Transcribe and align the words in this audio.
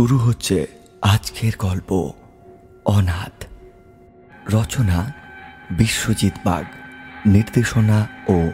শুরু 0.00 0.18
হচ্ছে 0.18 0.66
আজকের 1.02 1.52
গল্প, 1.58 2.12
অনাথ। 2.84 3.46
রচনা, 4.54 5.12
বিশ্বজিৎ 5.70 6.32
বাগ। 6.44 6.64
নির্দেশনা 7.26 8.08
ও 8.28 8.50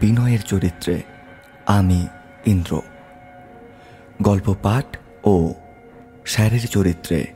বিনয়ের 0.00 0.42
চরিত্রে 0.42 1.02
আমি 1.66 2.06
ইন্দ্র। 2.46 2.82
গল্প 4.22 4.54
পাঠ 4.62 4.96
ও 5.24 5.52
স্যারের 6.26 6.66
চরিত্রে 6.66 7.26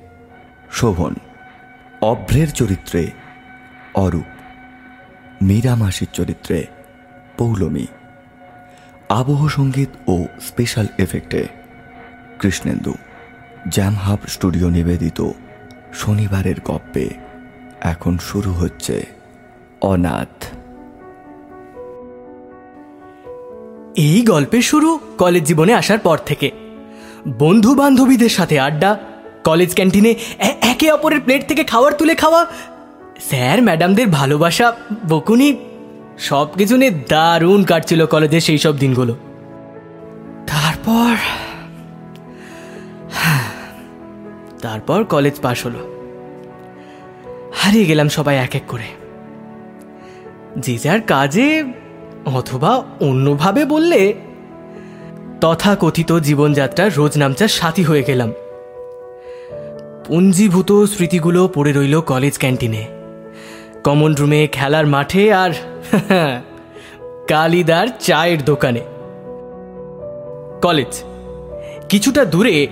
শোভন। 0.70 1.15
অভ্রের 2.01 2.51
চরিত্রে 2.51 3.10
অরূপ। 3.95 4.27
মীরা 5.43 5.74
মাসির 5.74 6.09
চরিত্রে 6.12 6.66
পৌলমী। 7.38 7.87
আবহ 9.09 9.49
সংগীত 9.49 9.88
ও 10.06 10.24
স্পেশাল 10.40 10.87
এফেক্টে 10.99 11.46
কৃষ্ণেন্দু। 12.40 12.95
জ্যাম 13.70 13.95
হাব 13.95 14.18
স্টুডিও 14.29 14.68
নিবেদিত 14.68 15.29
শনিবারের 15.93 16.54
গপ্পে 16.65 17.09
এখন 17.80 18.18
শুরু 18.18 18.52
হচ্ছে 18.52 19.06
অনাথ। 19.80 20.45
এই 23.96 24.23
গল্পের 24.23 24.62
শুরু 24.62 24.98
কলেজ 25.18 25.45
জীবনে 25.45 25.74
আসার 25.74 25.98
পর 25.98 26.18
থেকে। 26.26 26.51
বন্ধু 27.38 27.74
বান্ধবীদের 27.74 28.29
সাথে 28.29 28.60
আড্ডা, 28.60 28.98
কলেজ 29.45 29.74
ক্যান্টিনে 29.74 30.15
একে 30.60 30.93
অপরের 30.93 31.21
প্লেট 31.21 31.49
থেকে 31.49 31.65
খাবার 31.65 31.93
তুলে 31.93 32.15
খাওয়া, 32.15 32.46
স্যার, 33.21 33.62
ম্যাডামদের 33.62 34.06
ভালোবাসা, 34.06 34.73
বকুনি 35.09 35.56
সব 36.18 36.46
কিছু 36.54 36.76
নিয়ে 36.76 36.90
দারুণ 37.09 37.65
কাটছিল 37.65 38.06
কলেজের 38.06 38.40
সেই 38.40 38.59
সব 38.59 38.78
দিনগুলো। 38.78 39.16
তারপর 40.46 41.16
তারপর 44.65 45.04
কলেজ 45.04 45.40
পাশ 45.40 45.66
হলো। 45.66 45.79
হারিয়ে 47.54 47.84
গেলাম 47.84 48.09
সবাই 48.09 48.37
এক 48.37 48.54
এক 48.54 48.62
করে। 48.68 48.84
যে 50.59 50.79
যার 50.79 51.01
কাজে 51.01 51.65
অথবা 52.24 52.84
অন্যভাবে 53.01 53.65
বললে 53.65 54.15
তথাকথিত 55.40 56.18
জীবনযাত্রার 56.18 56.95
রোজ 56.96 57.18
নামচার 57.18 57.48
সাথী 57.48 57.82
হয়ে 57.82 58.02
গেলাম। 58.02 58.32
পুঞ্জীভূত 60.04 60.73
স্মৃতিগুলো 60.73 61.49
পড়ে 61.54 61.73
রইল 61.73 62.01
কলেজ 62.01 62.38
ক্যান্টিনে। 62.38 62.84
কমন 63.84 64.15
রুমে 64.15 64.47
খেলার 64.53 64.87
মাঠে 64.87 65.32
আর 65.32 65.50
কালিদার 67.28 67.87
চায়ের 68.00 68.44
দোকানে। 68.44 68.81
কলেজ, 70.62 71.03
কিছুটা 71.89 72.25
দূরে 72.25 72.66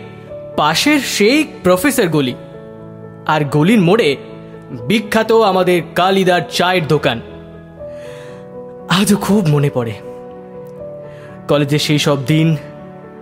পাশের 0.56 1.00
সেই 1.00 1.44
প্রফেসর 1.62 2.08
গলি। 2.08 2.34
আর 3.26 3.44
গলির 3.44 3.80
মোড়ে 3.80 4.16
বিখ্যাত 4.70 5.32
আমাদের 5.32 5.82
কালিদার 5.94 6.40
চায়ের 6.50 6.86
দোকান। 6.86 7.20
আজও 8.88 9.16
খুব 9.16 9.48
মনে 9.48 9.70
পড়ে। 9.70 9.92
কলেজে 11.48 11.78
সেই 11.78 11.98
সব 11.98 12.26
দিন, 12.26 12.56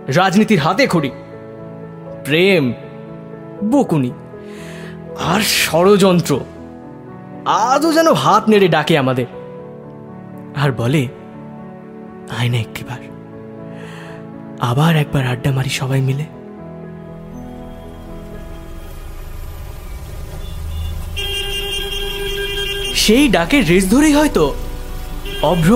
রাজনীতির 0.07 0.59
হাতে 0.59 0.87
খড়ি, 0.87 1.11
প্রেম, 2.25 2.73
বকুনি, 3.71 4.11
আর 5.25 5.41
ষড়যন্ত্র, 5.41 6.39
আজও 7.45 7.93
যেন 7.93 8.13
হাত 8.13 8.49
নেড়ে 8.49 8.67
ডাকে 8.67 8.97
আমাদের। 8.97 9.25
আর 10.55 10.71
বলে, 10.71 11.07
আয় 12.39 12.49
না 12.49 12.57
একটিবার। 12.57 12.97
আবার 14.59 14.95
একবার 14.95 15.27
আড্ডা 15.27 15.51
মারি 15.51 15.69
সবাই 15.69 16.01
মিলে। 16.01 16.23
সেই 23.01 23.25
ডাকের 23.27 23.63
রেস 23.67 23.85
ধরেই 23.89 24.13
হয়তো। 24.13 24.43
অভ্র 25.51 25.71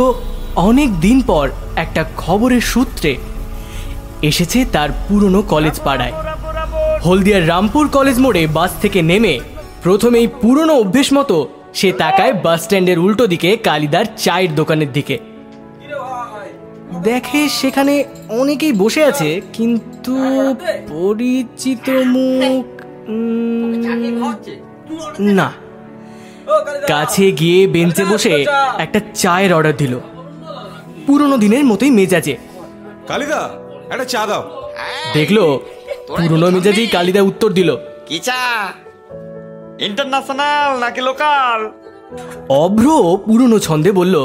অনেক 0.70 0.90
দিন 1.00 1.18
পর 1.22 1.46
একটা 1.76 2.02
খবরের 2.18 2.64
সূত্রে 2.72 3.12
এসেছে 4.22 4.60
তার 4.72 4.90
পুরনো 5.08 5.40
কলেজ 5.54 5.76
পাড়ায়। 5.84 6.16
হলদিয়ার 7.06 7.48
রামপুর 7.48 7.86
কলেজ 7.88 8.18
মোড়ে 8.20 8.44
বাস 8.58 8.72
থেকে 8.82 9.00
নেমে 9.02 9.34
প্রথমেই 9.84 10.28
পুরনো 10.42 10.74
অভ্যেস 10.74 11.10
মতো 11.14 11.38
সে 11.74 11.90
তাকায় 12.02 12.34
বাস 12.46 12.60
স্ট্যান্ডের 12.64 12.98
উল্টো 13.00 13.26
দিকে 13.28 13.50
কালিদার 13.68 14.06
চায়ের 14.24 14.52
দোকানের 14.56 14.92
দিকে। 14.98 15.16
দেখে 17.08 17.42
সেখানে 17.60 17.94
অনেকেই 18.40 18.74
বসে 18.74 19.02
আছে, 19.04 19.30
কিন্তু 19.54 20.16
পরিচিত 20.90 21.86
মুখ 22.14 22.66
না। 25.38 25.48
কাছে 26.88 27.32
গিয়ে 27.32 27.68
বেঞ্চে 27.68 28.04
বসে 28.06 28.46
একটা 28.78 29.00
চায়ের 29.14 29.54
অর্ডার 29.54 29.78
দিল। 29.78 30.00
পুরনো 31.08 31.38
দিনের 31.38 31.64
মতোই 31.66 31.92
মেজাজে। 31.92 32.38
কালিদা 33.08 33.50
একটা 33.90 34.06
চা 34.06 34.26
দাও। 34.26 34.72
দেখল 35.14 35.38
পুরনো 36.08 36.50
মেজাজেই 36.50 36.88
কালিদা 36.88 37.22
উত্তর 37.22 37.50
দিল। 37.52 37.76
কি 38.06 38.20
চা? 38.20 38.40
ইন্টারন্যাশনাল 39.80 40.80
নাকি 40.80 41.02
লোকাল 41.02 41.60
অভ্র 42.50 43.18
পুরনো 43.26 43.60
ছন্দে 43.60 43.92
বলল 43.92 44.16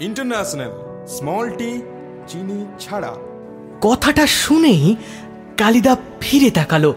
ইন্টারন্যাশনাল 0.00 0.72
স্মল 1.06 1.50
টি 1.50 1.70
চিনি 2.28 2.58
ছাড়া। 2.80 3.12
কথাটা 3.80 4.26
শুনেই 4.26 4.96
কালিদা 5.56 5.96
ফিরে 6.20 6.50
তাকালো 6.50 6.94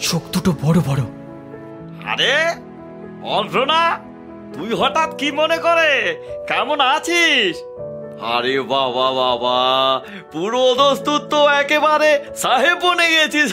চোখ 0.00 0.22
দুটো 0.32 0.50
বড় 0.62 0.78
বড়। 0.86 1.02
আরে 2.06 2.34
অভ্রনা 3.22 3.80
তুই 4.54 4.70
হঠাৎ 4.72 5.16
কি 5.16 5.32
মনে 5.32 5.56
করে? 5.56 5.90
কেমন 6.48 6.80
আছিস? 6.80 7.56
আরে 8.22 8.60
বাবা 8.60 9.12
বাবা 9.12 9.58
পুরো 10.32 10.74
দস্তুর 10.74 11.18
তো 11.18 11.48
একেবারে 11.48 12.24
সাহেব 12.36 12.78
বনে 12.82 13.06
গেছিস। 13.10 13.52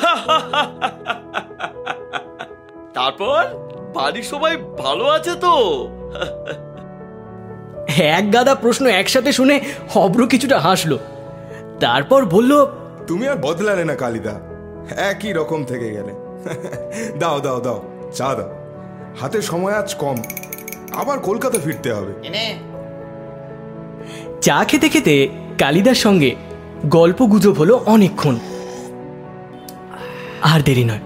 তারপর? 2.94 3.44
বাড়ির 3.94 4.24
সবাই 4.24 4.58
ভালো 4.58 5.06
আছে 5.08 5.36
তো? 5.36 5.54
এক 7.98 8.34
গাদা 8.34 8.56
প্রশ্ন 8.56 8.86
একসাথে 8.86 9.32
শুনে 9.32 9.60
অভ্র 9.96 10.28
কিছুটা 10.28 10.60
হাসলো। 10.60 11.00
তারপর 11.80 12.26
বলল 12.26 12.66
তুমি 13.08 13.28
আর 13.28 13.36
বদলালে 13.36 13.86
না 13.86 13.96
কালিদা। 13.96 14.34
একই 14.98 15.34
রকম 15.34 15.66
থেকে 15.66 15.90
গেলে। 15.92 16.14
দাও 17.20 17.40
দাও 17.40 17.60
দাও। 17.60 17.84
চা 18.14 18.36
দাও। 18.36 18.52
হাতে 19.22 19.42
সময় 19.42 19.74
আজ 19.74 19.96
কম। 19.96 20.16
আবার 20.96 21.20
কলকাতা 21.20 21.60
ফিরতে 21.60 21.94
হবে। 21.94 22.14
চা 24.42 24.64
খেতে 24.64 24.90
খেতে 24.90 25.30
কালিদার 25.58 25.96
সঙ্গে 25.96 26.36
গল্প 26.86 27.26
গুজব 27.26 27.52
হলো 27.52 27.78
অনেকক্ষণ। 27.86 28.36
আর 30.42 30.60
দেরি 30.62 30.84
নয়। 30.84 31.00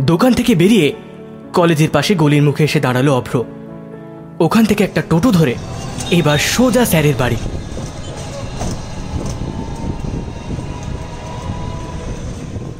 দোকান 0.00 0.32
থেকে 0.32 0.54
বেরিয়ে 0.54 0.94
কলেজের 1.52 1.88
পাশে 1.92 2.14
গলির 2.14 2.42
মুখে 2.42 2.64
এসে 2.64 2.80
দাঁড়াল 2.80 3.08
অভ্র। 3.08 3.44
ওখান 4.40 4.64
থেকে 4.64 4.84
একটা 4.84 5.02
টোটো 5.10 5.30
ধরে 5.30 5.54
এবার 6.10 6.38
সোজা 6.38 6.84
স্যারের 6.84 7.14
বাড়ি। 7.18 7.36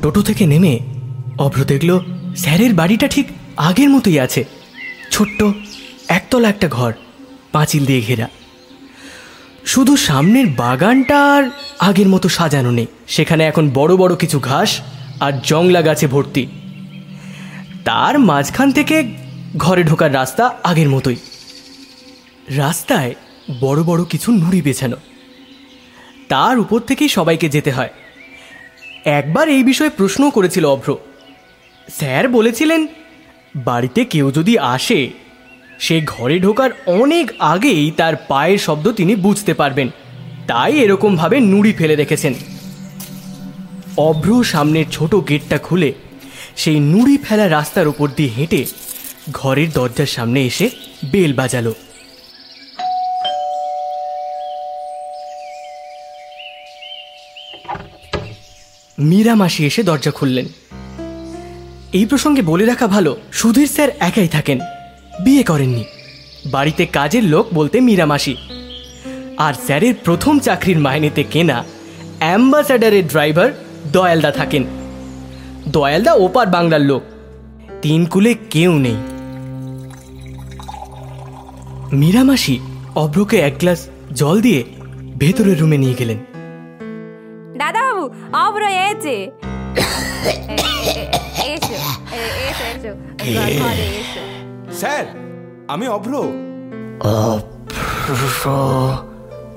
টোটো 0.03 0.23
থেকে 0.23 0.47
নেমে 0.47 0.81
অভ্র 1.39 1.65
দেখল 1.65 2.01
স্যারের 2.37 2.75
বাড়িটা 2.75 3.09
ঠিক 3.09 3.27
আগের 3.57 3.91
মতোই 3.91 4.19
আছে। 4.19 4.45
ছোট্ট 5.11 5.43
একতলা 6.09 6.49
একটা 6.49 6.69
ঘর, 6.69 6.93
পাঁচিল 7.53 7.87
দিয়ে 7.87 8.01
ঘেরা। 8.01 8.29
শুধু 9.65 9.97
সামনের 9.97 10.47
বাগানটা 10.47 11.33
আর 11.35 11.51
আগের 11.79 12.09
মতো 12.09 12.29
সাজানো 12.29 12.71
নেই। 12.71 12.87
সেখানে 13.09 13.45
এখন 13.45 13.71
বড় 13.75 13.97
বড় 13.97 14.17
কিছু 14.17 14.41
ঘাস 14.41 14.81
আর 15.21 15.33
জংলা 15.45 15.83
গাছে 15.83 16.07
ভর্তি। 16.07 16.47
তার 17.85 18.19
মাঝখান 18.19 18.73
থেকে 18.73 19.15
ঘরে 19.57 19.85
ঢোকার 19.85 20.15
রাস্তা 20.15 20.55
আগের 20.65 20.89
মতোই। 20.89 21.17
রাস্তায় 22.49 23.15
বড় 23.61 23.83
বড় 23.83 24.05
কিছু 24.05 24.33
নুড়ি 24.33 24.63
বেছানো। 24.63 24.97
তার 26.29 26.59
উপর 26.59 26.81
থেকেই 26.81 27.09
সবাইকে 27.09 27.49
যেতে 27.49 27.71
হয়। 27.71 27.91
একবার 29.05 29.49
এই 29.49 29.63
বিষয়ে 29.63 29.91
প্রশ্নও 29.91 30.31
করেছিল 30.31 30.65
অভ্র। 30.65 30.97
স্যার 31.97 32.29
বলেছিলেন, 32.29 32.87
বাড়িতে 33.57 34.05
কেউ 34.05 34.31
যদি 34.31 34.59
আসে 34.59 35.11
সে 35.79 36.01
ঘরে 36.07 36.39
ঢোকার 36.39 36.71
অনেক 36.87 37.33
আগেই 37.39 37.91
তার 37.91 38.17
পায়ের 38.29 38.59
শব্দ 38.59 38.93
তিনি 38.93 39.17
বুঝতে 39.17 39.55
পারবেন। 39.55 39.89
তাই 40.47 40.79
এরকমভাবে 40.79 41.41
নুড়ি 41.41 41.73
ফেলে 41.73 41.97
রেখেছেন। 41.97 42.35
অভ্র 43.97 44.45
সামনের 44.45 44.85
ছোট 44.93 45.29
গেটটা 45.29 45.59
খুলে 45.59 45.93
সেই 46.57 46.81
নুড়ি 46.81 47.17
ফেলা 47.17 47.49
রাস্তার 47.49 47.89
উপর 47.89 48.09
দিয়ে 48.17 48.29
হেঁটে 48.29 48.67
ঘরের 49.33 49.71
দরজার 49.71 50.07
সামনে 50.07 50.45
এসে 50.45 50.71
বেল 51.13 51.33
বাজালো। 51.33 51.75
মীরা 58.99 59.35
মাসি 59.35 59.67
এসে 59.67 59.83
দরজা 59.83 60.11
খুললেন। 60.11 60.47
এই 61.93 62.07
প্রসঙ্গে 62.07 62.43
বলে 62.43 62.67
রাখা 62.67 62.87
ভালো, 62.87 63.17
সুধীর 63.33 63.67
স্যার 63.67 63.89
একাই 64.01 64.29
থাকেন। 64.29 64.59
বিয়ে 65.25 65.43
করেননি। 65.43 65.85
বাড়িতে 66.47 66.87
কাজের 66.87 67.25
লোক 67.25 67.47
বলতে 67.55 67.81
মীরা 67.81 68.07
মাসি 68.07 68.37
আর 69.37 69.55
স্যারের 69.55 69.95
প্রথম 70.05 70.39
চাকরির 70.39 70.79
মাইনেতে 70.79 71.23
কেনা 71.23 71.65
অ্যাম্বাসাডারের 72.19 73.07
ড্রাইভার 73.07 73.51
দয়ালদা 73.93 74.31
থাকেন। 74.31 74.65
দয়ালদা 75.69 76.13
ওপার 76.13 76.47
বাংলার 76.47 76.81
লোক। 76.81 77.03
তিন 77.83 78.05
কুলে 78.05 78.35
কেউ 78.51 78.79
নেই। 78.79 78.97
মীরামাসি 81.93 82.59
অভ্রকে 82.95 83.37
এক 83.37 83.55
গ্লাস 83.59 83.89
জল 84.13 84.41
দিয়ে 84.41 84.65
ভেতরের 85.19 85.61
রুমে 85.61 85.79
নিয়ে 85.79 85.95
গেলেন। 85.95 86.19
দাদাবাবু, 87.59 88.05
অভ্র 88.33 88.63
এসো। 93.87 94.36
স্যার 94.77 95.05
আমি 95.69 95.89
অভ্র। 95.89 96.13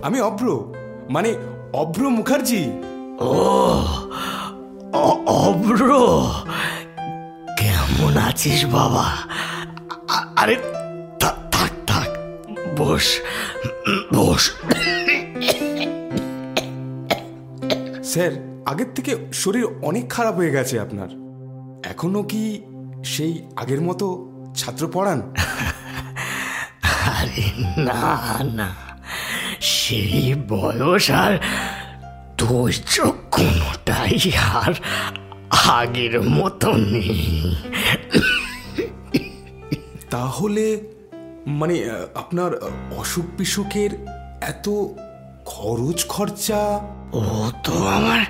আমি 0.04 0.22
অভ্র 0.22 0.74
মানে 1.10 1.36
অভ্র 1.74 2.10
মুখার্জি। 2.10 2.72
ও 3.22 5.10
অভ্র? 5.28 5.90
কেমন 7.58 8.18
আছিস 8.18 8.66
বাবা? 8.66 9.06
আরে 10.36 10.56
থাক 11.20 11.70
থাক 11.88 12.10
বস 12.78 13.22
বস। 14.14 14.52
স্যার 18.04 18.32
আগের 18.66 18.90
থেকে 18.96 19.16
শরীর 19.34 19.66
অনেক 19.82 20.10
খারাপ 20.10 20.36
হয়ে 20.36 20.52
গেছে 20.52 20.80
আপনার। 20.80 21.10
এখনও 21.86 22.24
কি 22.24 22.62
সেই 23.06 23.34
আগের 23.56 23.82
মতো? 23.82 24.29
ছাত্র 24.60 24.84
পড়ান? 24.94 25.20
আরে 27.16 27.48
না 27.78 28.04
না। 28.44 28.70
সেই 29.62 30.36
বয়স 30.50 31.12
আর 31.12 31.34
ধৈর্য 32.38 32.96
কোনোটাই 33.32 34.32
আর 34.56 34.74
আগের 35.78 36.22
মতো 36.22 36.72
নেই 36.74 37.56
তাহলে 40.10 40.66
মানে 41.48 41.90
আপনার 42.16 42.52
অসুখ 42.98 43.26
বিসুখের 43.38 43.92
এত 44.42 44.68
খরচ 45.46 46.00
খরচা? 46.06 46.62
ও 47.14 47.24
তো 47.64 47.88
আমার 47.88 48.22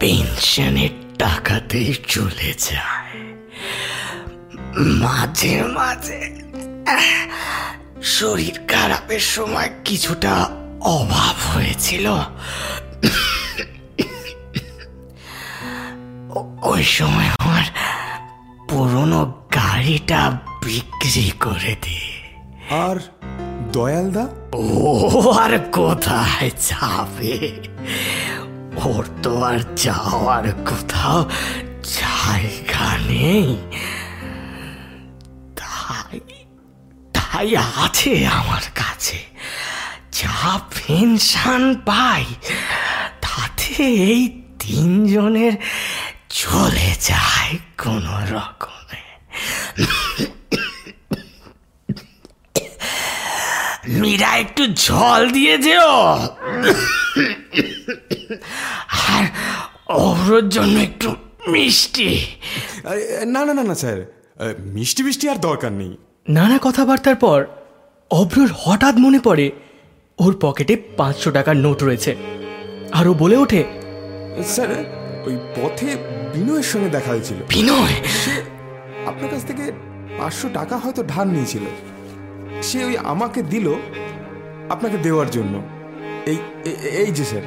পেনশনের 0.00 0.92
টাকাতেই 1.18 1.94
চলে 2.08 2.50
যায়। 2.58 3.25
মাঝে 4.76 5.62
মাঝে 5.62 6.20
শরীর 8.02 8.60
খারাপের 8.68 9.20
সময় 9.20 9.70
কিছুটা 9.84 10.50
অভাব 10.80 11.36
হয়েছিল। 11.54 12.06
ওই 16.62 16.84
সময় 16.84 17.30
আমার 17.38 17.64
পুরনো 18.68 19.48
গাড়িটা 19.54 20.38
বিক্রি 20.64 21.30
করে 21.40 21.76
দিই 21.82 22.12
আর 22.70 22.96
দয়ালদা 23.72 24.28
ও 24.54 25.30
আর 25.30 25.58
কোথায় 25.72 26.50
যাবে? 26.58 27.52
ওর 28.84 29.04
তো 29.22 29.42
আর 29.42 29.58
যাওয়ার 29.76 30.52
কোথাও 30.52 31.28
জায়গা 31.82 32.98
নেই। 33.08 33.56
তাই 37.36 37.56
আছে 37.56 38.26
আমার 38.26 38.62
কাছে। 38.74 39.18
যা 40.12 40.60
পেনশন 40.76 41.62
পাই, 41.74 42.24
তাতে 43.20 43.84
এই 43.84 44.22
তিনজনের 44.58 45.52
চলে 46.28 46.90
যায় 47.00 47.52
কোনো 47.78 48.14
রকমে। 48.34 49.02
মীরা, 53.88 54.30
একটু 54.36 54.66
জল 54.66 55.30
দিয়ে 55.30 55.58
যেও। 55.58 55.92
আর 59.08 59.24
ওর 59.88 60.48
জন্য 60.48 60.76
একটু 60.80 61.08
মিষ্টি। 61.48 62.26
না 63.26 63.40
না 63.44 63.52
না 63.54 63.62
না, 63.62 63.74
স্যার। 63.74 63.98
মিষ্টি 64.58 65.02
মিষ্টি 65.02 65.28
আর 65.28 65.36
দরকার 65.36 65.72
নেই। 65.72 65.96
নানা 66.28 66.58
কথাবার্তার 66.62 67.14
পর 67.14 67.46
অভ্রর 68.10 68.48
হঠাৎ 68.58 68.94
মনে 68.94 69.20
পড়ে 69.20 69.50
ওর 70.18 70.38
পকেটে 70.40 70.76
পাঁচশো 70.96 71.30
টাকার 71.30 71.56
নোট 71.56 71.82
রয়েছে। 71.82 72.16
আর 72.92 73.08
ও 73.08 73.14
বলে 73.14 73.36
ওঠে 73.36 73.64
স্যার 74.44 74.68
ওই 75.26 75.36
পথে 75.56 75.96
বিনয়ের 76.34 76.62
সঙ্গে 76.62 76.88
দেখা 76.88 77.10
হয়েছিল। 77.10 77.36
বিনয়? 77.48 77.94
সে 78.24 78.30
আপনার 79.06 79.30
কাছ 79.30 79.46
থেকে 79.46 79.72
পাঁচশো 80.18 80.48
টাকা 80.54 80.76
হয়তো 80.76 81.02
ধার 81.02 81.26
নিয়েছিল। 81.26 81.62
সে 82.62 82.84
ওই 82.84 82.96
আমাকে 82.96 83.42
দিল 83.42 83.74
আপনাকে 84.70 84.96
দেওয়ার 84.96 85.30
জন্য। 85.30 85.62
এই 86.26 86.38
এই 86.96 87.10
যে 87.12 87.24
স্যার। 87.24 87.42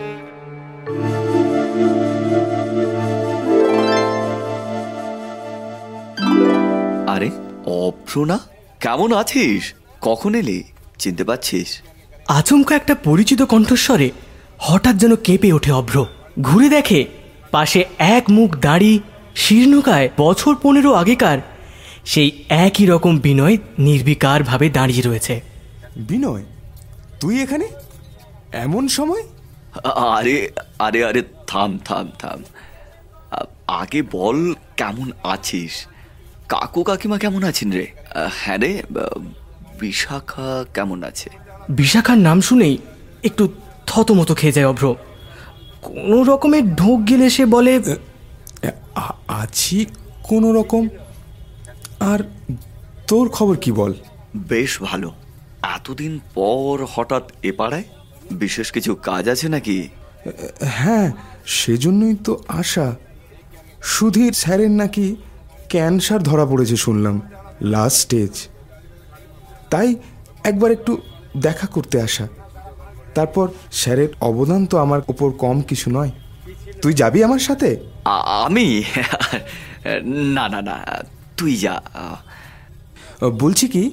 আরে 7.07 7.29
অপ্রণা 7.65 8.39
কেমন 8.79 9.13
আছিস? 9.13 9.73
কখন 10.01 10.35
এলি? 10.35 10.63
চিনতে 10.99 11.23
পারছিস? 11.23 11.81
আচমকা 12.27 12.75
একটা 12.75 12.95
পরিচিত 12.95 13.41
কণ্ঠস্বরে 13.41 14.09
হঠাৎ 14.57 14.95
যেন 14.95 15.15
কেঁপে 15.15 15.53
ওঠে 15.53 15.71
অভ্র। 15.71 16.05
ঘুরে 16.41 16.69
দেখে 16.69 17.05
পাশে 17.51 17.85
এক 17.97 18.23
মুখ 18.29 18.49
দাড়ি 18.57 18.99
শীর্ণকায় 19.35 20.09
বছর 20.17 20.55
পনেরো 20.61 20.93
আগেকার 20.93 21.39
সেই 22.05 22.29
একই 22.49 22.85
রকম 22.85 23.19
বিনয় 23.19 23.57
নির্বিকারভাবে 23.79 24.69
দাঁড়িয়ে 24.69 25.01
রয়েছে। 25.01 25.41
বিনয় 25.97 26.43
তুই 27.19 27.41
এখানে? 27.43 27.67
এমন 28.53 28.87
সময়? 28.87 29.23
আরে 30.17 30.35
আরে 30.79 30.99
আরে 31.05 31.21
থাম 31.47 31.77
থাম 31.85 32.07
থাম। 32.19 32.39
আগে 33.67 34.01
বল 34.11 34.53
কেমন 34.77 35.11
আছিস? 35.23 35.87
কাকু 36.49 36.83
কাকিমা 36.83 37.17
কেমন 37.17 37.43
আছেন 37.43 37.71
রে? 37.71 37.87
হ্যাঁ 38.15 38.57
রে 38.57 38.83
বিশাখা 39.79 40.65
কেমন 40.73 41.03
আছে? 41.03 41.29
বিশাখার 41.69 42.17
নাম 42.17 42.41
শুনেই 42.41 42.77
একটু 43.23 43.49
থতমতো 43.87 44.35
খেয়ে 44.35 44.51
যায় 44.51 44.67
অভ্র। 44.67 44.95
কোনো 45.81 46.23
রকমের 46.23 46.75
ঢোক 46.75 46.99
গেলে 47.09 47.29
সে 47.29 47.45
বলে 47.45 47.99
আছি 49.27 49.85
কোনো 50.23 50.53
রকম। 50.53 50.87
আর 51.99 52.19
তোর 53.07 53.29
খবর 53.29 53.55
কি 53.55 53.71
বল? 53.71 53.93
বেশ 54.37 54.81
ভালো। 54.81 55.11
এতদিন 55.63 56.19
পর 56.35 56.85
হঠাৎ 56.91 57.31
এ 57.43 57.51
পাড়ায় 57.51 57.83
বিশেষ 58.31 58.71
কিছু 58.71 58.95
কাজ 58.95 59.29
আছে 59.29 59.49
নাকি? 59.49 59.87
হ্যাঁ 60.63 61.11
সেজন্যই 61.45 62.15
তো 62.15 62.43
আশা। 62.47 62.95
সুধীর 63.83 64.33
স্যারের 64.33 64.71
নাকি 64.71 65.15
ক্যান্সার 65.69 66.23
ধরা 66.23 66.45
পড়েছে 66.45 66.75
শুনলাম। 66.75 67.21
লাস্ট 67.61 67.97
স্টেজ 67.99 68.33
তাই 69.69 69.95
একবার 70.43 70.71
একটু 70.71 71.01
দেখা 71.37 71.67
করতে 71.67 72.01
আসা। 72.01 72.27
তারপর 73.15 73.47
স্যারের 73.71 74.09
অবদান 74.21 74.65
তো 74.65 74.77
আমার 74.77 75.01
উপর 75.07 75.31
কম 75.31 75.61
কিছু 75.61 75.91
নয়। 75.91 76.11
তুই 76.81 76.93
যাবি 76.93 77.23
আমার 77.23 77.39
সাথে? 77.39 77.69
আমি? 78.45 78.83
না 80.35 80.45
না 80.49 80.61
না 80.61 80.75
তুই 81.37 81.55
যা। 81.55 81.81
বলছি 83.39 83.67
কি 83.67 83.83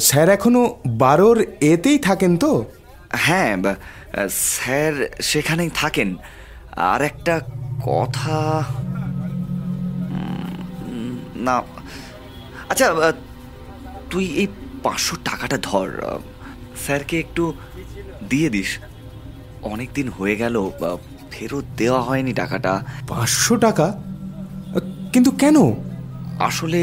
স্যার 0.00 0.28
এখনও 0.28 0.76
বারোর 0.86 1.38
এতেই 1.60 1.98
থাকেন 1.98 2.36
তো? 2.36 2.64
হ্যাঁ 3.12 3.56
স্যার 4.30 4.92
সেখানেই 5.20 5.70
থাকেন। 5.74 6.16
আর 6.76 7.02
একটা 7.02 7.40
কথা 7.86 8.38
না 11.36 11.62
আচ্ছা 12.70 12.86
তুই 14.10 14.24
এই 14.40 14.46
পাঁচশো 14.82 15.14
টাকাটা 15.24 15.58
ধর 15.62 15.88
স্যারকে 16.84 17.16
একটু 17.18 17.54
দিয়ে 18.28 18.48
দিস। 18.50 18.70
অনেক 19.62 19.88
দিন 19.94 20.08
হয়ে 20.08 20.36
গেল 20.36 20.70
ফেরত 21.30 21.64
দেওয়া 21.76 22.02
হয়নি 22.02 22.32
টাকাটা। 22.32 22.72
পাঁচশো 23.08 23.56
টাকা? 23.56 23.86
কিন্তু 25.12 25.30
কেন? 25.30 25.56
আসলে 26.38 26.80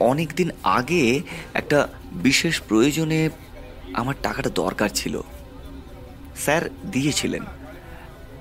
অনেক 0.00 0.28
দিন 0.36 0.50
আগে 0.62 1.20
একটা 1.54 1.78
বিশেষ 2.12 2.54
প্রয়োজনে 2.60 3.20
আমার 3.94 4.14
টাকাটা 4.22 4.50
দরকার 4.54 4.88
ছিল। 4.94 5.14
স্যার 6.44 6.62
দিয়েছিলেন 6.90 7.44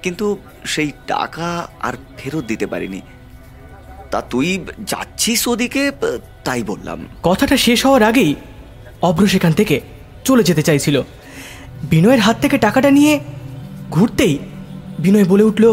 কিন্তু 0.03 0.25
সেই 0.65 0.91
টাকা 1.07 1.67
আর 1.81 1.93
ফেরত 2.17 2.43
দিতে 2.45 2.65
পারিনি। 2.65 3.01
তা 4.11 4.21
তুই 4.21 4.47
যাচ্ছিস 4.79 5.41
ওদিকে? 5.47 5.83
তাই 6.43 6.63
বললাম। 6.63 6.99
কথাটা 7.23 7.55
শেষ 7.57 7.79
হওয়ার 7.85 8.03
আগেই 8.03 8.35
অভ্র 9.01 9.23
সেখান 9.27 9.53
থেকে 9.53 9.75
চলে 10.23 10.43
যেতে 10.43 10.63
চাইছিল। 10.63 11.01
বিনয়ের 11.83 12.19
হাত 12.19 12.37
থেকে 12.41 12.57
টাকাটা 12.57 12.89
নিয়ে 12.91 13.13
ঘুরতেই 13.91 14.35
বিনয় 14.99 15.25
বলে 15.25 15.43
উঠল 15.43 15.65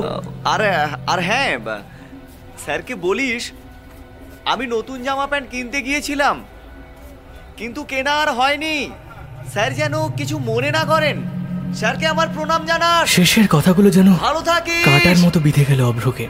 আর 0.44 0.60
আর 1.12 1.20
হ্যাঁ 1.28 1.50
স্যারকে 2.64 2.94
বলিস 2.94 3.42
আমি 4.44 4.64
নতুন 4.66 4.98
জামা 5.02 5.26
প্যান্ট 5.26 5.46
কিনতে 5.50 5.78
গিয়েছিলাম 5.82 6.36
কিন্তু 7.56 7.80
কেনা 7.84 8.12
আর 8.22 8.28
হয়নি। 8.32 8.76
স্যার 9.52 9.70
যেন 9.74 9.94
কিছু 10.08 10.38
মনে 10.38 10.70
না 10.70 10.82
করেন। 10.84 11.16
স্যারকে 11.74 12.06
আমার 12.06 12.28
প্রণাম 12.34 12.62
জানাস। 12.66 13.06
শেষের 13.08 13.46
কথাগুলো 13.48 13.88
যেন 13.90 14.08
ভালো 14.14 14.40
থাকে 14.40 14.76
কাটার 14.84 15.18
মতো 15.18 15.38
বিঁধে 15.40 15.64
গেল 15.68 15.80
অভ্রকে। 15.80 16.26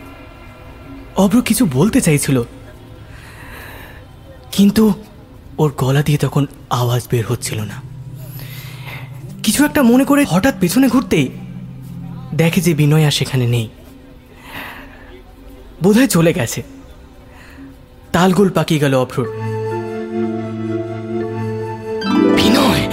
অভ্র 1.16 1.36
কিছু 1.42 1.62
বলতে 1.72 2.00
চাইছিল 2.00 2.36
কিন্তু 4.60 4.92
ওর 5.58 5.72
গলা 5.78 6.02
দিয়ে 6.02 6.18
তখন 6.18 6.46
আওয়াজ 6.70 7.08
বের 7.10 7.24
হচ্ছিল 7.28 7.60
না। 7.60 7.82
কিছু 9.42 9.64
একটা 9.64 9.82
মনে 9.82 10.04
করে 10.04 10.24
হঠাৎ 10.24 10.54
পেছনে 10.60 10.88
ঘুরতেই 10.88 11.28
দেখে 12.34 12.60
যে 12.60 12.74
বিনয় 12.74 13.04
আর 13.04 13.10
সেখানে 13.10 13.46
নেই। 13.46 13.68
বোধহয় 15.82 16.06
চলে 16.06 16.32
গেছে। 16.32 16.62
তালগোল 18.12 18.48
পাকিয়ে 18.48 18.80
গেল 18.80 18.94
অভ্রর 18.94 19.28
বিনয়! 22.36 22.84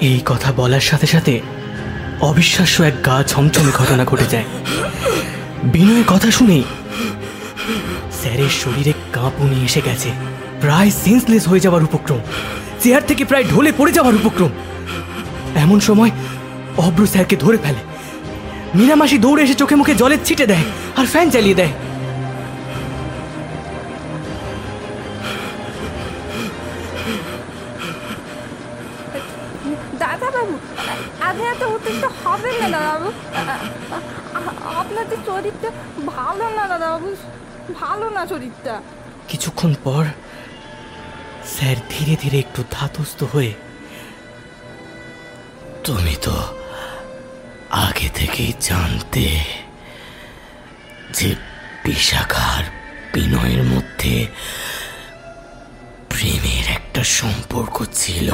এই 0.00 0.20
কথা 0.26 0.52
বলার 0.52 0.80
সাথে 0.80 1.06
সাথে 1.06 1.40
অবিশ্বাস্য 2.22 2.82
এক 2.82 2.94
গা 3.06 3.22
ছমছমে 3.22 3.72
ঘটনা 3.72 4.04
ঘটে 4.04 4.24
যায়। 4.30 4.44
বিনয়ের 5.64 6.04
কথা 6.06 6.30
শুনে 6.30 6.62
স্যারের 8.22 8.48
শরীরে 8.48 8.92
কাঁপুনি 9.12 9.64
এসে 9.64 9.80
গেছে। 9.84 10.10
প্রায় 10.60 10.90
সেন্সলেস 10.90 11.48
হয়ে 11.48 11.60
যাওয়ার 11.60 11.82
উপক্রম। 11.82 12.20
চেয়ার 12.80 13.02
থেকে 13.06 13.24
প্রায় 13.24 13.44
ঢলে 13.44 13.72
পড়ে 13.78 13.92
যাওয়ার 13.92 14.14
উপক্রম। 14.14 14.48
এমন 15.54 15.80
সময় 15.80 16.10
অব্র 16.76 17.06
স্যারকে 17.06 17.36
ধরে 17.36 17.58
ফেলে। 17.58 17.82
মীনামাসি 18.74 19.18
দৌড়ে 19.18 19.42
এসে 19.42 19.54
চোখে 19.54 19.74
মুখে 19.74 19.94
জলের 19.94 20.18
ছিটে 20.24 20.46
দেয় 20.46 20.64
আর 20.96 21.06
ফ্যান 21.06 21.30
চালিয়ে 21.30 21.54
দেয়। 21.54 21.72
শরীরটা 35.32 35.68
ভালো 36.14 36.46
না 36.58 36.64
দাদাবাবু 36.70 37.08
ভালো 37.80 38.06
না 38.16 38.22
শরীরটা। 38.32 38.74
কিছুক্ষণ 39.30 39.72
পর 39.84 40.04
স্যার 41.54 41.76
ধীরে 41.92 42.14
ধীরে 42.22 42.38
একটু 42.44 42.60
ধাতস্থ 42.76 43.20
হয়ে, 43.32 43.52
তুমি 45.86 46.14
তো 46.26 46.34
আগে 47.86 48.08
থেকেই 48.18 48.52
জানতে 48.68 49.24
যে 51.18 51.30
বিশাখার 51.84 52.64
বিনয়ের 53.12 53.62
মধ্যে 53.72 54.14
প্রেমের 56.10 56.66
একটা 56.76 57.02
সম্পর্ক 57.18 57.76
ছিল। 58.00 58.28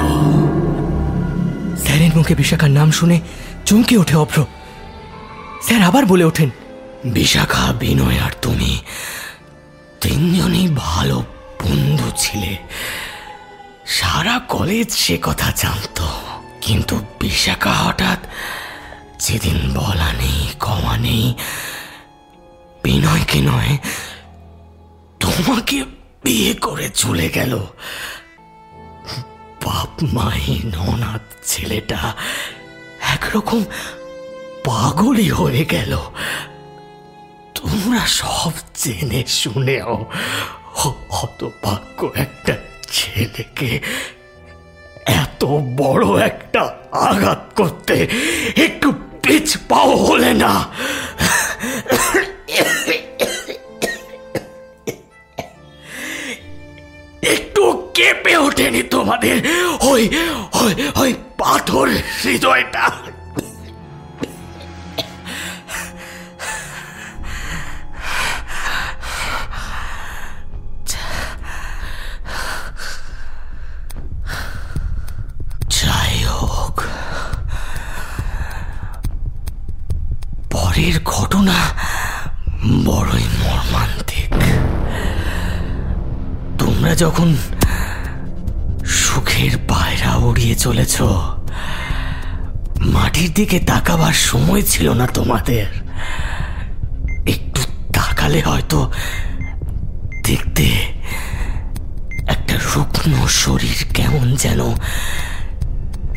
স্যারের 1.85 2.13
মুখে 2.19 2.35
বিশাখার 2.41 2.73
নাম 2.79 2.89
শুনে 2.99 3.17
চমকে 3.69 3.95
ওঠে 4.03 4.17
অভ্র। 4.25 4.39
স্যার 5.67 5.83
আবার 5.89 6.05
বলে 6.13 6.25
ওঠেন 6.31 6.51
বিশাখা 7.05 7.73
বিনয় 7.73 8.19
আর 8.21 8.33
তুমি 8.43 8.81
তিনজনই 10.01 10.69
ভালো 10.69 11.25
বন্ধু 11.63 12.11
ছিলে। 12.17 12.57
সারা 13.87 14.39
কলেজ 14.39 14.91
সে 14.91 15.19
কথা 15.23 15.53
জানতো, 15.57 16.07
কিন্তু 16.61 17.01
বিশাখা 17.21 17.71
হঠাৎ 17.71 18.19
যেদিন 19.21 19.75
বলা 19.75 20.13
নেই, 20.13 20.49
কমা 20.61 20.99
নেই, 20.99 21.35
বিনয়কে 22.85 23.41
নয়, 23.41 23.79
তোমাকে 25.21 25.85
বিয়ে 26.25 26.55
করে 26.55 26.89
চলে 26.89 27.29
গেল। 27.29 27.59
বাপ 29.65 29.91
মাহীন 30.03 30.75
অনাথ 30.75 31.23
ছেলেটা 31.45 32.15
একরকম 33.01 33.65
পাগলই 34.65 35.29
হয়ে 35.29 35.65
গেল। 35.65 35.97
তোমরা 37.69 38.03
সব 38.21 38.55
জেনে 38.81 39.23
শুনেও 39.41 39.93
হতভাগ্য 41.17 42.01
একটা 42.15 42.55
ছেলেকে 42.91 43.71
এত 45.23 45.43
বড় 45.81 46.07
একটা 46.27 46.63
আঘাত 46.93 47.43
করতে 47.57 47.97
একটু 48.57 48.89
পিছ 49.23 49.49
পাও 49.69 49.91
হলে 50.07 50.33
না। 50.35 50.53
একটু 57.35 57.63
কেঁপে 57.95 58.35
ওঠেনি 58.37 58.83
তোমাদের? 58.83 59.37
ওই 59.91 60.03
ওই 60.63 60.73
ওই 61.03 61.11
পাথর 61.39 61.89
হৃদয়টা। 62.23 62.85
পরের 80.79 81.01
ঘটনা 81.05 81.57
বড়ই 82.85 83.27
মর্মান্তিক। 83.41 84.33
তোমরা 86.59 86.93
যখন 86.95 87.29
সুখের 88.99 89.55
পায়রা 89.69 90.13
উড়িয়ে 90.27 90.55
চলেছ, 90.55 90.97
মাটির 92.95 93.31
দিকে 93.35 93.59
তাকাবার 93.61 94.17
সময় 94.31 94.63
ছিল 94.63 94.87
না 95.01 95.07
তোমাদের। 95.07 95.67
একটু 97.27 97.61
তাকালে 97.93 98.41
হয়তো 98.41 98.79
দেখতে 100.25 100.67
একটা 102.27 102.55
রুগ্ন 102.71 103.13
শরীর 103.43 103.81
কেমন 103.95 104.27
যেন 104.37 104.61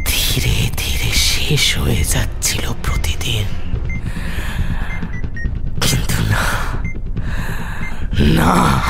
ধীরে 0.09 0.55
ধীরে 0.77 1.11
শেষ 1.29 1.65
হয়ে 1.77 2.03
যাচ্ছিল 2.03 2.63
প্রতিদিন। 2.83 3.47
না, 8.21 8.81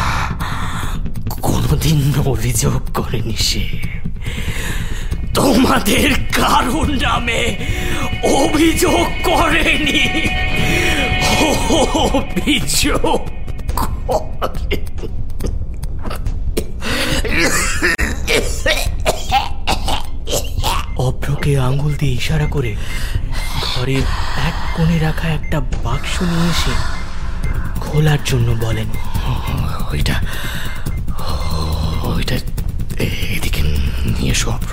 কোনোদিন 1.42 2.14
অভিযোগ 2.26 2.82
করেনি 2.94 3.36
সে। 3.36 3.66
তোমাদের 5.34 6.14
কারণ 6.14 6.98
নামে 6.98 7.56
অভিযোগ 8.24 9.06
করেনি? 9.24 10.02
অভিযোগ 12.14 13.20
করে 13.76 14.78
অভ্রকে 20.98 21.60
আঙুল 21.60 21.94
দিয়ে 21.94 22.14
ইশারা 22.14 22.46
করে 22.46 22.76
ঘরের 23.62 24.04
এক 24.48 24.54
কোণে 24.76 25.00
রাখা 25.00 25.28
একটা 25.30 25.62
বাক্স 25.84 26.22
নিয়ে 26.22 26.50
এসে 26.50 27.01
খোলার 27.92 28.22
জন্য 28.30 28.48
বলেন। 28.66 28.90
ওইটা 29.92 30.16
ওইটা 32.16 32.36
এদিকে 33.36 33.62
নিয়ে 34.16 34.34
এসো 34.36 34.48
অভ্র 34.58 34.72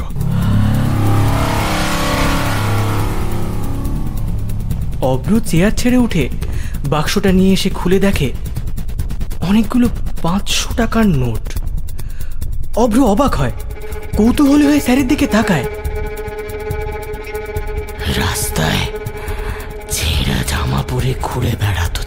অভ্র 5.12 5.32
চেয়ার 5.50 5.72
ছেড়ে 5.80 5.98
উঠে 6.06 6.24
বাক্সটা 6.92 7.30
নিয়ে 7.38 7.52
এসে 7.56 7.70
খুলে 7.78 7.98
দেখে 8.06 8.28
অনেকগুলো 9.48 9.86
পাঁচশো 10.22 10.68
টাকার 10.80 11.06
নোট। 11.22 11.44
অভ্র 12.82 12.98
অবাক 13.12 13.32
হয় 13.40 13.54
কৌতূহলী 14.18 14.64
হয়ে 14.70 14.80
স্যারের 14.86 15.06
দিকে 15.08 15.26
তাকায়। 15.36 15.66
রাস্তায় 18.20 18.84
ছেঁড়া 19.94 20.38
জামা 20.50 20.80
পরে 20.90 21.10
ঘুরে 21.26 21.52
বেড়াতো। 21.62 21.97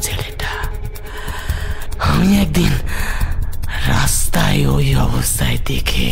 আমি 2.21 2.37
একদিন 2.39 2.73
রাস্তায় 3.87 4.65
ওই 4.65 4.95
অবস্থায় 4.95 5.57
দেখে 5.65 6.09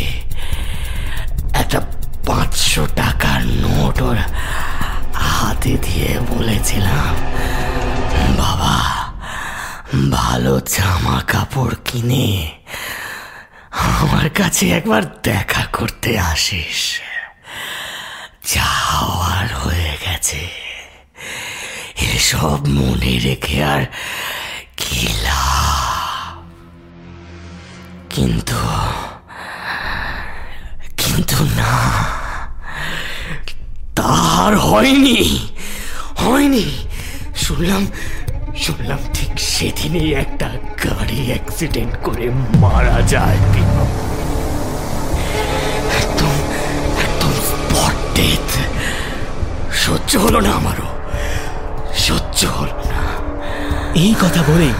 একটা 1.52 1.80
পাঁচশো 2.26 2.86
টাকার 2.96 3.46
নোট 3.46 4.02
ওর 4.02 4.16
হাতে 5.30 5.76
দিয়ে 5.76 6.18
বলেছিলাম, 6.28 7.14
বাবা, 8.36 8.76
ভালো 10.10 10.60
জামা 10.60 11.22
কাপড় 11.26 11.74
কিনে 11.84 12.48
আমার 13.80 14.30
কাছে 14.30 14.70
একবার 14.70 15.02
দেখা 15.22 15.64
করতে 15.72 16.18
আসিস 16.18 16.80
যা 18.54 18.68
হওয়ার 18.90 19.54
হয়ে 19.54 19.96
গেছে 20.06 20.48
এসব 22.14 22.58
মনে 22.68 23.18
রেখে 23.18 23.64
আর 23.64 23.82
কি 24.76 25.08
লাভ? 25.22 25.39
কিন্তু 28.20 28.60
কিন্তু 30.96 31.38
না 31.58 31.74
তার 33.96 34.52
হয়নি 34.58 35.20
হয়নি। 36.16 36.64
শুনলাম 37.36 37.82
শুনলাম 38.56 38.98
ঠিক 39.14 39.32
সেদিনই 39.38 40.08
একটা 40.12 40.48
গাড়ি 40.84 41.20
অ্যাক্সিডেন্ট 41.26 41.94
করে 42.02 42.26
মারা 42.60 42.98
যায় 43.12 43.38
একদম 46.00 46.34
একদম 47.04 47.32
স্পট 47.48 47.96
সহ্য 49.84 50.10
হলো 50.16 50.38
না 50.40 50.50
আমারও, 50.50 50.88
সহ্য 52.06 52.40
হলো 52.58 52.76
না। 52.92 53.02
এই 53.94 54.12
কথা 54.22 54.40
বলেই 54.48 54.74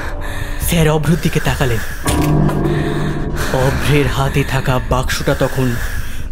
স্যার 0.68 0.88
অভ্রের 0.88 1.20
দিকে 1.22 1.40
তাকালেন। 1.40 1.82
অভ্রের 3.52 4.08
হাতে 4.08 4.44
থাকা 4.44 4.80
বাক্সটা 4.90 5.34
তখন 5.34 5.74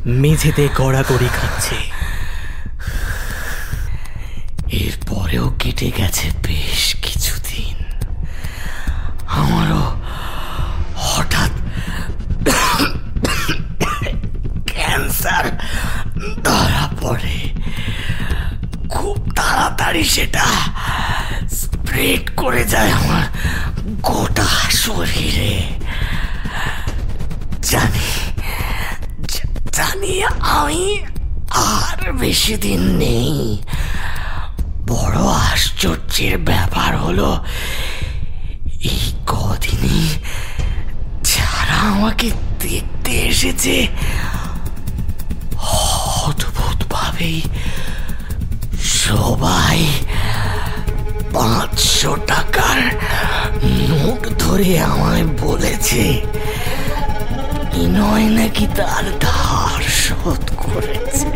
মেঝেতে 0.07 0.69
গড়াগড়ি 0.77 1.29
খাচ্ছে। 1.41 1.75
এরপরেও 4.77 5.55
কেটে 5.59 5.91
গেছে 5.97 6.31
বেশ 6.43 6.97
কিছুদিন। 7.03 7.85
আমারও 9.27 10.01
হঠাৎ 10.97 11.51
ক্যান্সার 14.67 15.45
ধরা 16.45 16.89
পড়ে। 17.01 17.51
খুব 18.89 19.31
তাড়াতাড়ি 19.37 20.05
সেটা 20.05 20.45
স্প্রেড 21.51 22.31
করে 22.37 22.65
যায় 22.65 22.93
আমার 22.93 23.23
গোটা 24.03 24.47
শরীরে। 24.71 25.78
জানি 27.71 28.09
জানি 29.77 30.13
আমি 30.59 30.85
আর 31.75 31.99
বেশি 32.23 32.55
দিন 32.65 32.83
নেই। 33.03 33.35
বড় 34.91 35.19
আশ্চর্যের 35.49 36.35
ব্যাপার 36.49 36.91
হলো, 37.05 37.31
এই 38.93 39.05
কদিনই 39.31 40.07
যারা 41.31 41.79
আমাকে 41.93 42.29
দেখতে 42.65 43.13
এসেছে 43.31 43.77
অদ্ভুত 46.25 46.79
ভাবেই 46.93 47.41
সবাই 49.03 49.81
পাঁচশো 51.35 52.13
টাকার 52.31 52.79
নোট 53.89 54.23
ধরে 54.43 54.71
আমায় 54.91 55.27
বলেছে। 55.45 56.05
নয় 57.99 58.27
নাকি 58.39 58.67
তার 58.79 59.05
ধার 59.25 59.83
শোধ 60.03 60.45
করেছে? 60.63 61.31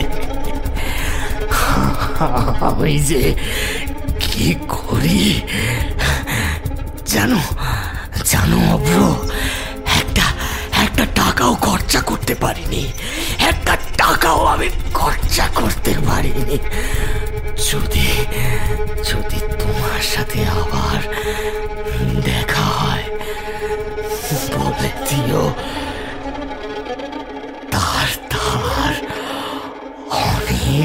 আমি 2.69 2.95
যে 3.09 3.23
কি 4.23 4.49
করি? 4.69 5.23
জানো 7.13 7.41
জানো 8.31 8.59
অব্র 8.75 8.99
একটা 10.01 10.27
একটা 10.85 11.05
টাকাও 11.21 11.53
খরচা 11.67 12.01
করতে 12.11 12.35
পারিনি। 12.35 12.83
একটা 13.51 13.75
টাকাও 14.01 14.41
আমি 14.55 14.69
খরচা 14.95 15.47
করতে 15.55 15.93
পারিনি। 16.09 16.57
যদি 17.69 18.09
যদি 19.11 19.39
তোমার 19.61 20.03
সাথে 20.15 20.39
আবার 20.61 20.99
দেখা 22.29 22.62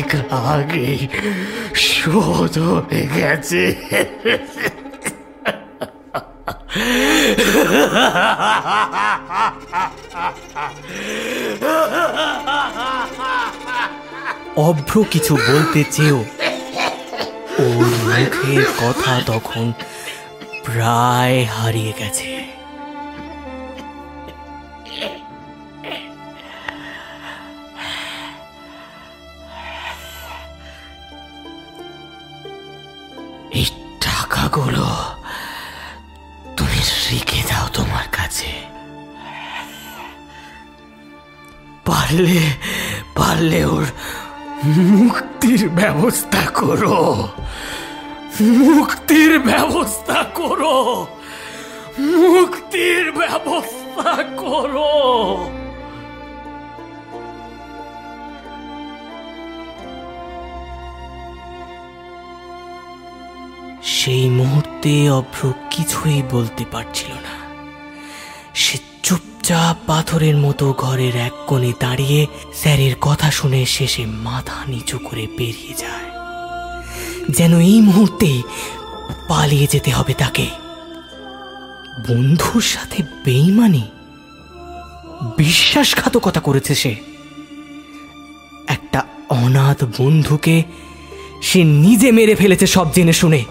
অনেক 0.08 0.32
আগে 0.32 1.08
শোধ 1.76 2.56
হয়ে 2.58 3.04
গেছে। 3.16 3.64
অভ্র 14.56 14.96
কিছু 15.12 15.34
বলতে 15.50 15.84
চেয়েও 15.92 16.20
ওর 17.60 17.88
মুখের 18.08 18.66
কথা 18.82 19.14
তখন 19.26 19.74
প্রায় 20.66 21.46
হারিয়ে 21.46 21.94
গেছে। 22.00 22.37
কাছে। 38.12 38.52
পারলে 41.86 42.42
পারলে 43.16 43.66
ওর 43.66 43.86
মুক্তির 44.66 45.70
ব্যবস্থা 45.70 46.50
করো। 46.50 47.28
মুক্তির 48.42 49.40
ব্যবস্থা 49.40 50.24
করো। 50.24 51.08
মুক্তির 52.00 53.12
ব্যবস্থা 53.12 54.24
করো। 54.38 54.94
সেই 63.84 64.30
মুহূর্তে 64.30 65.10
অভ্র 65.10 65.54
কিছুই 65.70 66.24
বলতে 66.32 66.66
পারছিল 66.72 67.17
সে 68.58 68.78
চুপচাপ 69.04 69.78
পাথরের 69.88 70.38
মতো 70.38 70.74
ঘরের 70.74 71.16
এক 71.16 71.32
কোণে 71.48 71.74
দাঁড়িয়ে 71.80 72.28
স্যারের 72.54 72.96
কথা 73.02 73.32
শুনে 73.32 73.66
শেষে 73.66 74.06
মাথা 74.06 74.66
নিচু 74.68 74.98
করে 74.98 75.28
বেরিয়ে 75.38 75.74
যায়। 75.74 76.10
যেন 77.30 77.60
এই 77.60 77.82
মুহূর্তে 77.82 78.42
পালিয়ে 79.28 79.68
যেতে 79.72 79.92
হবে 79.92 80.14
তাকে। 80.14 80.48
বন্ধুর 82.08 82.62
সাথে 82.62 83.04
বেইমানি, 83.26 83.82
বিশ্বাসঘাতকতা 85.38 86.40
করেছে 86.40 86.76
সে। 86.76 86.96
একটা 88.68 89.04
অনাথ 89.30 89.84
বন্ধুকে 89.98 90.64
সে 91.42 91.64
নিজে 91.64 92.12
মেরে 92.12 92.36
ফেলেছে 92.36 92.68
সব 92.68 92.94
জেনে 92.94 93.14
শুনে। 93.14 93.46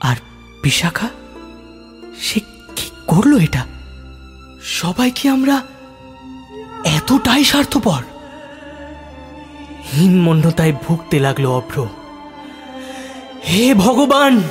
আর 0.00 0.16
বিশাখা, 0.62 1.08
সে 2.20 2.40
কি 2.76 2.90
করল 3.06 3.38
এটা? 3.38 3.73
সবাই 4.64 5.10
কি 5.10 5.28
আমরা 5.28 5.62
এতটাই 6.84 7.44
স্বার্থপর? 7.44 8.02
হীনমন্যতায় 9.92 10.72
ভুগতে 10.72 11.20
লাগল 11.20 11.46
অভ্র। 11.46 11.86
হে 13.44 13.74
ভগবান! 13.74 14.42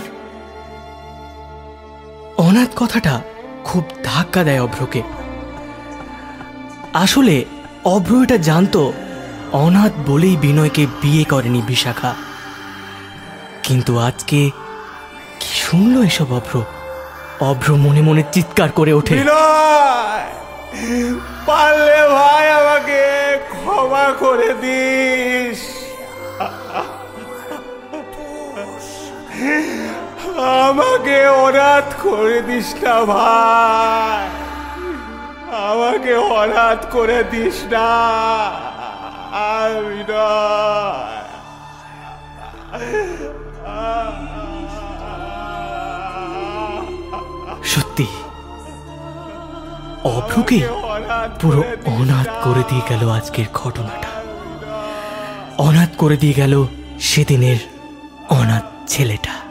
অনাথ 2.38 2.70
কথাটা 2.76 3.22
খুব 3.64 3.84
ধাক্কা 4.04 4.44
দেয় 4.44 4.62
অভ্রকে। 4.62 5.02
আসলে 6.94 7.46
অভ্র 7.84 8.24
এটা 8.24 8.38
জানতো 8.38 8.94
অনাথ 9.52 9.92
বলেই 10.08 10.38
বিনয়কে 10.38 10.88
বিয়ে 11.02 11.24
করেনি 11.24 11.62
বিশাখা। 11.68 12.16
কিন্তু 13.64 14.00
আজকে 14.00 14.52
কি 15.40 15.48
শুনলো 15.48 16.04
এসব 16.04 16.34
অভ্র? 16.34 16.62
অভ্র 17.40 17.76
মনে 17.76 18.02
মনে 18.02 18.24
চিৎকার 18.32 18.72
করে 18.72 18.94
ওঠে। 18.94 19.16
পারলে 21.46 22.08
ভাই 22.08 22.52
আমাকে 22.52 23.02
ক্ষমা 23.50 24.14
করে 24.20 24.54
দিস। 24.54 25.60
আমাকে 30.38 31.28
অনাথ 31.28 31.94
করে 32.04 32.42
দিস 32.42 32.76
না 32.84 33.06
ভাই। 33.06 34.30
আমাকে 35.56 36.16
অনাথ 36.16 36.86
করে 36.92 37.24
দিস 37.24 37.64
না। 37.72 37.90
আর 39.32 39.84
বিনয়। 39.84 41.14
সত্যি, 47.66 48.08
অভ্রকে 50.04 50.60
পুরো 51.42 51.62
অনাথ 51.86 52.30
করে 52.44 52.64
দিয়ে 52.70 52.86
গেল 52.90 53.02
আজকের 53.10 53.48
ঘটনাটা। 53.54 54.12
অনাথ 55.58 55.92
করে 55.98 56.18
দিয়ে 56.18 56.34
গেল 56.34 56.54
সেদিনের 57.00 57.60
অনাথ 58.30 58.66
ছেলেটা। 58.88 59.43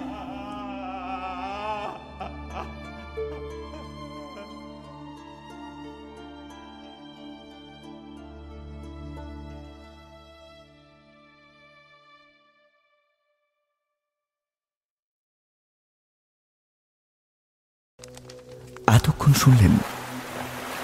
শুনলেন 19.44 19.70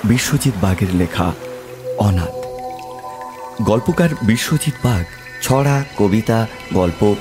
বিশ্বজিৎ 0.05 0.55
বাগের 0.61 0.94
লেখা 0.94 1.33
অনাথ। 1.99 2.35
গল্পকার 3.62 4.09
বিশ্বজিৎ 4.23 4.75
বাগ 4.85 5.05
ছড়া, 5.42 5.85
কবিতা, 5.99 6.47
গল্প, 6.75 7.14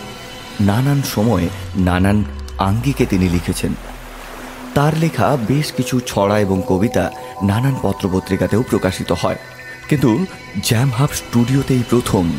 নানান 0.62 1.02
সময়ে 1.16 1.50
নানান 1.76 2.24
আঙ্গিকে 2.58 3.06
তিনি 3.06 3.30
লিখেছেন। 3.30 3.74
তার 4.74 4.98
লেখা 4.98 5.38
বেশ 5.48 5.72
কিছু 5.72 6.00
ছড়া 6.00 6.40
এবং 6.40 6.64
কবিতা 6.68 7.12
নানান 7.44 7.76
পত্রপত্রিকাতেও 7.82 8.64
প্রকাশিত 8.70 9.12
হয়। 9.12 9.36
কিন্তু 9.90 10.26
জ্যাম 10.64 10.92
হাব 10.92 11.10
স্টুডিওতেই 11.14 11.84
প্রথম 11.90 12.32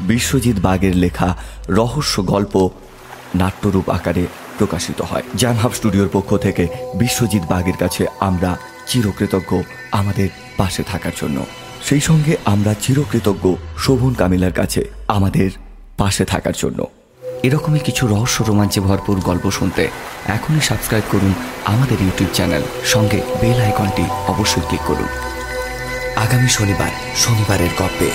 বিশ্বজিৎ 0.00 0.56
বাগের 0.60 0.96
লেখা 0.96 1.36
রহস্য 1.68 2.26
গল্প 2.26 2.70
নাট্যরূপ 3.34 3.90
আকারে 3.90 4.26
প্রকাশিত 4.60 4.98
হয়। 5.10 5.24
জ্যামহাব 5.36 5.72
স্টুডিওর 5.78 6.10
পক্ষ 6.12 6.30
থেকে 6.36 6.64
বিশ্বজিৎ 6.94 7.44
বাগের 7.52 7.76
কাছে 7.82 8.02
আমরা 8.20 8.50
চিরকৃতজ্ঞ 8.86 9.52
আমাদের 9.92 10.28
পাশে 10.56 10.82
থাকার 10.82 11.14
জন্য। 11.20 11.38
সেই 11.88 12.02
সঙ্গে 12.08 12.32
আমরা 12.44 12.72
চিরকৃতজ্ঞ 12.84 13.44
শোভন 13.78 14.12
কামিলার 14.14 14.54
কাছে 14.60 14.80
আমাদের 15.08 15.50
পাশে 15.98 16.24
থাকার 16.32 16.56
জন্য। 16.62 16.80
এরকমই 17.42 17.82
কিছু 17.88 18.02
রহস্য 18.06 18.38
রোমাঞ্চে 18.48 18.80
ভরপুর 18.80 19.16
গল্প 19.20 19.44
শুনতে 19.58 19.84
এখনই 20.36 20.60
সাবস্ক্রাইব 20.60 21.06
করুন 21.12 21.32
আমাদের 21.64 21.98
ইউটিউব 22.00 22.30
চ্যানেল 22.34 22.62
সঙ্গে 22.84 23.18
বেল 23.40 23.58
আইকনটি 23.66 24.04
অবশ্যই 24.28 24.64
ক্লিক 24.68 24.84
করুন। 24.86 25.10
আগামী 26.24 26.48
শনিবার, 26.48 26.92
শনিবারের 27.16 27.72
গল্পে 27.78 28.08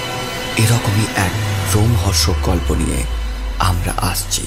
এরকমই 0.63 1.05
এক 1.27 1.33
রোমহর্ষক 1.73 2.37
গল্প 2.43 2.67
নিয়ে 2.81 2.99
আমরা 3.69 3.93
আসছি। 4.11 4.43